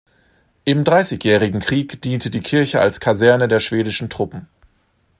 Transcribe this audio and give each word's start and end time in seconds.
Im 0.65 0.83
Dreißigjährigen 0.83 1.59
Krieg 1.59 2.01
diente 2.01 2.31
die 2.31 2.41
Kirche 2.41 2.81
als 2.81 2.99
Kaserne 2.99 3.47
der 3.47 3.59
schwedischen 3.59 4.09
Truppen. 4.09 4.47